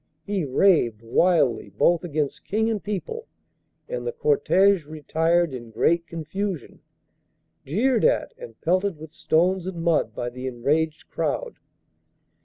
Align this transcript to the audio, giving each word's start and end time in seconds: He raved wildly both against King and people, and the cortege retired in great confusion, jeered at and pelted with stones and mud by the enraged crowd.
He 0.25 0.43
raved 0.45 1.03
wildly 1.03 1.69
both 1.69 2.03
against 2.03 2.43
King 2.43 2.71
and 2.71 2.83
people, 2.83 3.27
and 3.87 4.03
the 4.03 4.11
cortege 4.11 4.87
retired 4.87 5.53
in 5.53 5.69
great 5.69 6.07
confusion, 6.07 6.81
jeered 7.67 8.03
at 8.03 8.33
and 8.35 8.59
pelted 8.61 8.97
with 8.97 9.13
stones 9.13 9.67
and 9.67 9.83
mud 9.83 10.15
by 10.15 10.31
the 10.31 10.47
enraged 10.47 11.07
crowd. 11.07 11.57